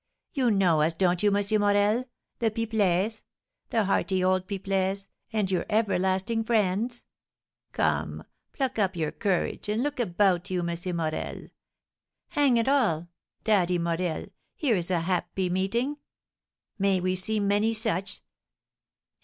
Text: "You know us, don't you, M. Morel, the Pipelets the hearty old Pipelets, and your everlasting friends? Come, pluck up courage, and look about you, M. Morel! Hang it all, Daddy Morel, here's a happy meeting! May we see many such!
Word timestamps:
"You 0.33 0.49
know 0.49 0.81
us, 0.81 0.95
don't 0.95 1.21
you, 1.21 1.29
M. 1.29 1.45
Morel, 1.61 2.05
the 2.39 2.49
Pipelets 2.49 3.21
the 3.69 3.83
hearty 3.83 4.23
old 4.23 4.47
Pipelets, 4.47 5.07
and 5.31 5.51
your 5.51 5.63
everlasting 5.69 6.43
friends? 6.43 7.03
Come, 7.71 8.23
pluck 8.51 8.79
up 8.79 8.95
courage, 9.19 9.69
and 9.69 9.83
look 9.83 9.99
about 9.99 10.49
you, 10.49 10.67
M. 10.67 10.95
Morel! 10.95 11.49
Hang 12.29 12.57
it 12.57 12.67
all, 12.67 13.09
Daddy 13.43 13.77
Morel, 13.77 14.25
here's 14.55 14.89
a 14.89 15.01
happy 15.01 15.51
meeting! 15.51 15.97
May 16.79 16.99
we 16.99 17.15
see 17.15 17.39
many 17.39 17.75
such! 17.75 18.21